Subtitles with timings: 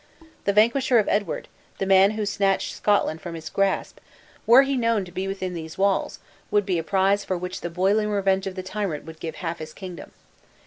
[0.45, 1.47] The vanquisher of Edward,
[1.77, 3.99] the man who snatched Scotland from his grasp,
[4.47, 6.17] were he known to be within these walls,
[6.49, 9.59] would be a prize for which the boiling revenge of the tyrant would give half
[9.59, 10.11] his kingdom!